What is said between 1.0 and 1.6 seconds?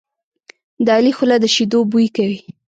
خوله د